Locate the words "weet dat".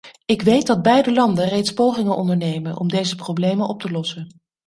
0.41-0.81